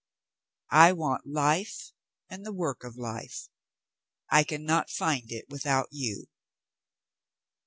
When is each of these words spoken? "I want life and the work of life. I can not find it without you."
"I 0.71 0.93
want 0.93 1.27
life 1.27 1.93
and 2.27 2.43
the 2.43 2.51
work 2.51 2.83
of 2.83 2.97
life. 2.97 3.49
I 4.31 4.43
can 4.43 4.65
not 4.65 4.89
find 4.89 5.31
it 5.31 5.47
without 5.47 5.89
you." 5.91 6.25